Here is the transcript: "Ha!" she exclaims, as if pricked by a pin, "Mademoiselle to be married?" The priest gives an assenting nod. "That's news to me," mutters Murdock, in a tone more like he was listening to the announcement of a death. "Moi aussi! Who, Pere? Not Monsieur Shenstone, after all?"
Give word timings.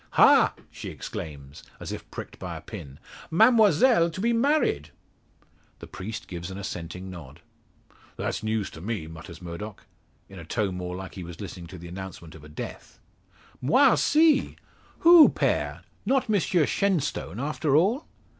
"Ha!" 0.17 0.55
she 0.71 0.89
exclaims, 0.89 1.61
as 1.79 1.91
if 1.91 2.09
pricked 2.09 2.39
by 2.39 2.57
a 2.57 2.61
pin, 2.61 2.97
"Mademoiselle 3.29 4.09
to 4.09 4.19
be 4.19 4.33
married?" 4.33 4.89
The 5.77 5.85
priest 5.85 6.27
gives 6.27 6.49
an 6.49 6.57
assenting 6.57 7.11
nod. 7.11 7.39
"That's 8.17 8.41
news 8.41 8.71
to 8.71 8.81
me," 8.81 9.05
mutters 9.05 9.43
Murdock, 9.43 9.85
in 10.27 10.39
a 10.39 10.43
tone 10.43 10.75
more 10.77 10.95
like 10.95 11.13
he 11.13 11.23
was 11.23 11.39
listening 11.39 11.67
to 11.67 11.77
the 11.77 11.87
announcement 11.87 12.33
of 12.33 12.43
a 12.43 12.49
death. 12.49 12.99
"Moi 13.61 13.91
aussi! 13.91 14.55
Who, 15.01 15.29
Pere? 15.29 15.83
Not 16.03 16.27
Monsieur 16.29 16.65
Shenstone, 16.65 17.39
after 17.39 17.75
all?" 17.75 18.07